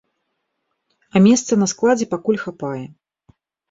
А 1.13 1.23
месца 1.27 1.61
на 1.63 1.71
складзе 1.77 2.05
пакуль 2.17 2.43
хапае. 2.49 2.85